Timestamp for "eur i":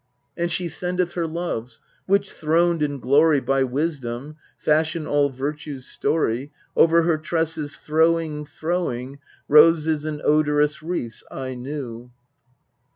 0.35-0.35